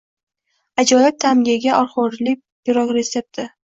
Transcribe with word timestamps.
Ajoyib 0.85 1.21
ta’mga 1.25 1.55
ega 1.59 1.79
olxo‘rili 1.85 2.37
pirog 2.43 2.99
retsepti 3.01 3.53